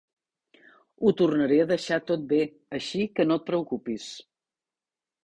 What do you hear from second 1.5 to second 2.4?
a deixar tot bé,